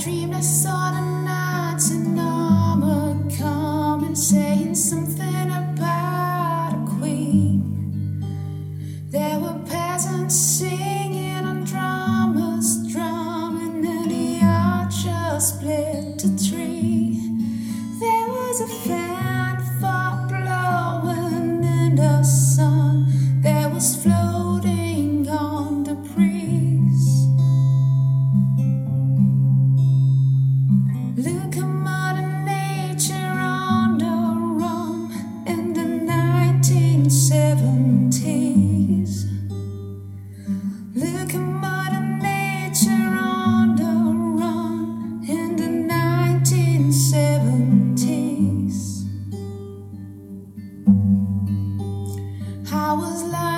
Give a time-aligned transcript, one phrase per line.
[0.00, 8.24] dreamed I saw the knights in armor come and saying something about a queen.
[9.10, 17.20] There were peasants singing on drummers drumming, and the archers split a tree.
[18.00, 19.29] There was a fair.
[52.90, 53.49] I was lying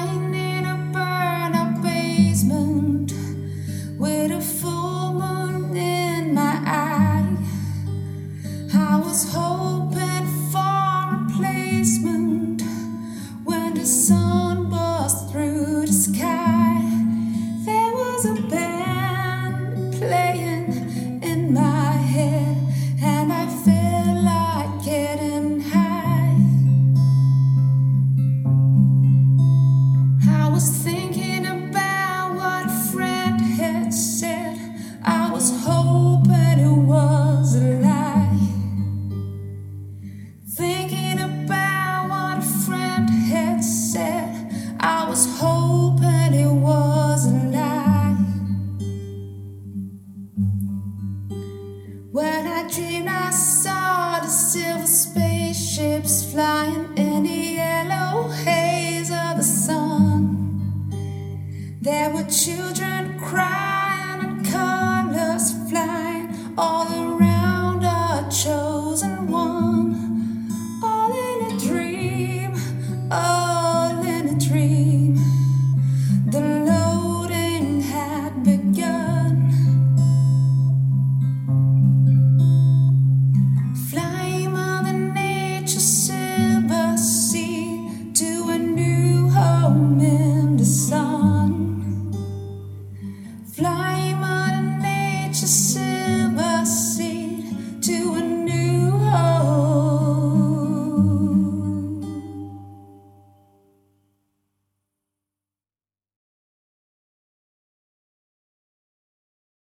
[30.53, 34.59] was thinking about what a friend had said.
[35.03, 38.39] I was hoping it was a lie.
[40.51, 44.77] Thinking about what a friend had said.
[44.79, 48.17] I was hoping it was a lie.
[52.11, 57.02] When I dreamed I saw the silver spaceships flying
[61.83, 62.82] There were children.
[93.53, 95.82] Fly, Mother Nature.